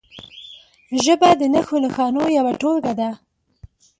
[1.03, 3.09] ژبه د نښو نښانو یوه ټولګه ده.